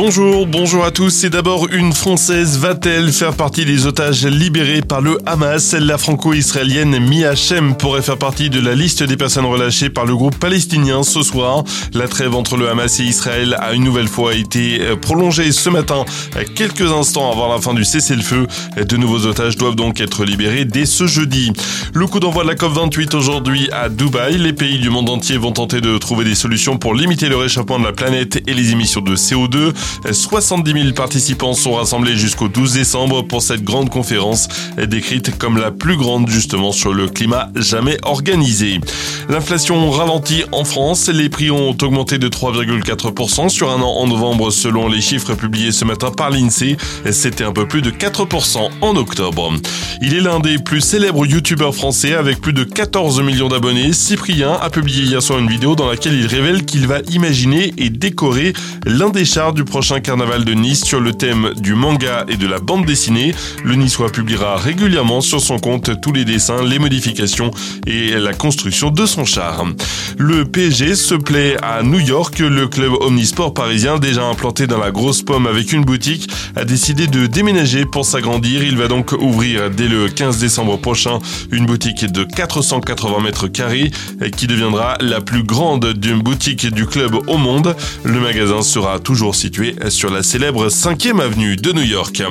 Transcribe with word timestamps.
Bonjour, 0.00 0.46
bonjour 0.46 0.84
à 0.84 0.92
tous. 0.92 1.10
C'est 1.10 1.28
d'abord 1.28 1.66
une 1.72 1.92
Française 1.92 2.56
va-t-elle 2.56 3.10
faire 3.10 3.34
partie 3.34 3.64
des 3.64 3.88
otages 3.88 4.24
libérés 4.24 4.80
par 4.80 5.00
le 5.00 5.18
Hamas? 5.26 5.74
La 5.74 5.98
franco-israélienne 5.98 7.00
Mia 7.00 7.34
Shem 7.34 7.74
pourrait 7.74 8.00
faire 8.00 8.16
partie 8.16 8.48
de 8.48 8.60
la 8.60 8.76
liste 8.76 9.02
des 9.02 9.16
personnes 9.16 9.44
relâchées 9.44 9.90
par 9.90 10.06
le 10.06 10.14
groupe 10.14 10.38
palestinien 10.38 11.02
ce 11.02 11.24
soir. 11.24 11.64
La 11.94 12.06
trêve 12.06 12.36
entre 12.36 12.56
le 12.56 12.68
Hamas 12.68 13.00
et 13.00 13.02
Israël 13.02 13.56
a 13.58 13.72
une 13.72 13.82
nouvelle 13.82 14.06
fois 14.06 14.34
été 14.34 14.80
euh, 14.80 14.94
prolongée 14.94 15.50
ce 15.50 15.68
matin, 15.68 16.04
quelques 16.54 16.92
instants 16.92 17.32
avant 17.32 17.52
la 17.52 17.60
fin 17.60 17.74
du 17.74 17.84
cessez-le-feu. 17.84 18.46
De 18.76 18.96
nouveaux 18.96 19.26
otages 19.26 19.56
doivent 19.56 19.74
donc 19.74 20.00
être 20.00 20.24
libérés 20.24 20.64
dès 20.64 20.86
ce 20.86 21.08
jeudi. 21.08 21.52
Le 21.92 22.06
coup 22.06 22.20
d'envoi 22.20 22.44
de 22.44 22.48
la 22.50 22.54
COP28 22.54 23.16
aujourd'hui 23.16 23.68
à 23.72 23.88
Dubaï. 23.88 24.38
Les 24.38 24.52
pays 24.52 24.78
du 24.78 24.90
monde 24.90 25.10
entier 25.10 25.38
vont 25.38 25.50
tenter 25.50 25.80
de 25.80 25.98
trouver 25.98 26.24
des 26.24 26.36
solutions 26.36 26.78
pour 26.78 26.94
limiter 26.94 27.28
le 27.28 27.36
réchauffement 27.36 27.80
de 27.80 27.84
la 27.84 27.92
planète 27.92 28.40
et 28.46 28.54
les 28.54 28.70
émissions 28.70 29.00
de 29.00 29.16
CO2. 29.16 29.72
70 30.10 30.72
000 30.72 30.92
participants 30.94 31.54
sont 31.54 31.74
rassemblés 31.74 32.16
jusqu'au 32.16 32.48
12 32.48 32.74
décembre 32.74 33.22
pour 33.22 33.42
cette 33.42 33.62
grande 33.62 33.90
conférence 33.90 34.48
décrite 34.86 35.36
comme 35.38 35.58
la 35.58 35.70
plus 35.70 35.96
grande 35.96 36.28
justement 36.28 36.72
sur 36.72 36.92
le 36.92 37.08
climat 37.08 37.50
jamais 37.56 37.98
organisé. 38.02 38.80
L'inflation 39.28 39.90
ralentit 39.90 40.44
en 40.52 40.64
France, 40.64 41.08
les 41.08 41.28
prix 41.28 41.50
ont 41.50 41.76
augmenté 41.82 42.18
de 42.18 42.28
3,4% 42.28 43.48
sur 43.48 43.70
un 43.70 43.80
an 43.80 43.96
en 43.98 44.06
novembre 44.06 44.50
selon 44.50 44.88
les 44.88 45.00
chiffres 45.00 45.34
publiés 45.34 45.72
ce 45.72 45.84
matin 45.84 46.10
par 46.10 46.30
l'INSEE. 46.30 46.76
C'était 47.10 47.44
un 47.44 47.52
peu 47.52 47.66
plus 47.66 47.82
de 47.82 47.90
4% 47.90 48.70
en 48.80 48.96
octobre. 48.96 49.52
Il 50.00 50.14
est 50.14 50.20
l'un 50.20 50.40
des 50.40 50.58
plus 50.58 50.80
célèbres 50.80 51.26
youtubeurs 51.26 51.74
français 51.74 52.14
avec 52.14 52.40
plus 52.40 52.52
de 52.52 52.64
14 52.64 53.20
millions 53.22 53.48
d'abonnés. 53.48 53.92
Cyprien 53.92 54.52
a 54.52 54.70
publié 54.70 55.04
hier 55.04 55.22
soir 55.22 55.38
une 55.38 55.48
vidéo 55.48 55.74
dans 55.74 55.88
laquelle 55.88 56.14
il 56.14 56.26
révèle 56.26 56.64
qu'il 56.64 56.86
va 56.86 57.00
imaginer 57.10 57.74
et 57.76 57.90
décorer 57.90 58.52
l'un 58.86 59.10
des 59.10 59.24
chars 59.24 59.52
du 59.52 59.64
prochain 59.78 60.00
carnaval 60.00 60.44
de 60.44 60.54
Nice 60.54 60.82
sur 60.84 60.98
le 60.98 61.12
thème 61.12 61.52
du 61.56 61.76
manga 61.76 62.24
et 62.26 62.36
de 62.36 62.48
la 62.48 62.58
bande 62.58 62.84
dessinée. 62.84 63.32
Le 63.62 63.76
Niçois 63.76 64.10
publiera 64.10 64.56
régulièrement 64.56 65.20
sur 65.20 65.40
son 65.40 65.60
compte 65.60 66.00
tous 66.00 66.12
les 66.12 66.24
dessins, 66.24 66.64
les 66.64 66.80
modifications 66.80 67.52
et 67.86 68.10
la 68.16 68.32
construction 68.32 68.90
de 68.90 69.06
son 69.06 69.24
char. 69.24 69.64
Le 70.18 70.44
PSG 70.44 70.96
se 70.96 71.14
plaît 71.14 71.56
à 71.62 71.84
New 71.84 72.00
York. 72.00 72.40
Le 72.40 72.66
club 72.66 72.90
omnisport 73.00 73.54
parisien, 73.54 74.00
déjà 74.00 74.24
implanté 74.24 74.66
dans 74.66 74.78
la 74.78 74.90
grosse 74.90 75.22
pomme 75.22 75.46
avec 75.46 75.72
une 75.72 75.84
boutique, 75.84 76.28
a 76.56 76.64
décidé 76.64 77.06
de 77.06 77.28
déménager 77.28 77.84
pour 77.86 78.04
s'agrandir. 78.04 78.64
Il 78.64 78.76
va 78.76 78.88
donc 78.88 79.12
ouvrir 79.12 79.70
dès 79.70 79.86
le 79.86 80.08
15 80.08 80.38
décembre 80.38 80.76
prochain 80.76 81.20
une 81.52 81.66
boutique 81.66 82.04
de 82.04 82.24
480 82.24 83.20
mètres 83.20 83.46
carrés 83.46 83.92
qui 84.36 84.48
deviendra 84.48 84.96
la 85.00 85.20
plus 85.20 85.44
grande 85.44 85.92
d'une 85.92 86.20
boutique 86.20 86.66
du 86.66 86.84
club 86.84 87.14
au 87.28 87.36
monde. 87.36 87.76
Le 88.02 88.18
magasin 88.18 88.62
sera 88.62 88.98
toujours 88.98 89.36
situé 89.36 89.67
sur 89.88 90.10
la 90.10 90.22
célèbre 90.22 90.68
5e 90.68 91.20
avenue 91.20 91.56
de 91.56 91.72
New 91.72 91.82
York. 91.82 92.22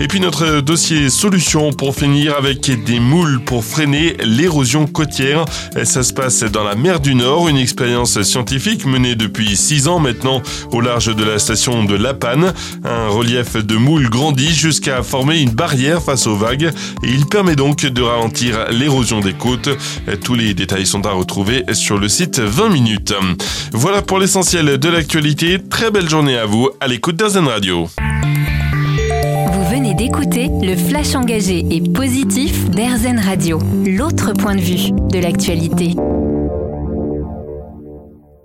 Et 0.00 0.08
puis 0.08 0.20
notre 0.20 0.60
dossier 0.60 1.10
solution 1.10 1.72
pour 1.72 1.94
finir 1.94 2.34
avec 2.36 2.70
des 2.84 3.00
moules 3.00 3.40
pour 3.44 3.64
freiner 3.64 4.16
l'érosion 4.24 4.86
côtière. 4.86 5.44
Ça 5.84 6.02
se 6.02 6.12
passe 6.12 6.42
dans 6.42 6.64
la 6.64 6.74
mer 6.74 7.00
du 7.00 7.14
Nord, 7.14 7.48
une 7.48 7.56
expérience 7.56 8.20
scientifique 8.22 8.84
menée 8.84 9.14
depuis 9.14 9.56
6 9.56 9.88
ans 9.88 9.98
maintenant 9.98 10.42
au 10.72 10.80
large 10.80 11.14
de 11.14 11.24
la 11.24 11.38
station 11.38 11.84
de 11.84 11.94
La 11.94 12.14
Panne. 12.14 12.52
Un 12.84 13.08
relief 13.08 13.56
de 13.56 13.76
moules 13.76 14.08
grandit 14.08 14.52
jusqu'à 14.52 15.02
former 15.02 15.40
une 15.40 15.50
barrière 15.50 16.02
face 16.02 16.26
aux 16.26 16.36
vagues 16.36 16.70
et 17.02 17.08
il 17.08 17.26
permet 17.26 17.56
donc 17.56 17.86
de 17.86 18.02
ralentir 18.02 18.66
l'érosion 18.70 19.20
des 19.20 19.34
côtes. 19.34 19.68
Tous 20.24 20.34
les 20.34 20.54
détails 20.54 20.86
sont 20.86 21.06
à 21.06 21.12
retrouver 21.12 21.64
sur 21.72 21.98
le 21.98 22.08
site 22.08 22.38
20 22.40 22.68
minutes. 22.70 23.14
Voilà 23.72 24.02
pour 24.02 24.18
l'essentiel 24.18 24.78
de 24.78 24.88
l'actualité. 24.88 25.58
Très 25.70 25.90
belle 25.90 26.08
journée 26.08 26.36
à 26.36 26.46
à 26.80 26.86
l'écoute 26.86 27.16
d'Azen 27.16 27.46
Radio. 27.46 27.88
Vous 29.52 29.64
venez 29.70 29.94
d'écouter 29.94 30.48
le 30.62 30.76
flash 30.76 31.14
engagé 31.14 31.64
et 31.70 31.80
positif 31.80 32.68
d'Airzen 32.70 33.18
Radio, 33.18 33.58
l'autre 33.86 34.32
point 34.32 34.54
de 34.54 34.60
vue 34.60 34.90
de 34.90 35.18
l'actualité. 35.18 35.94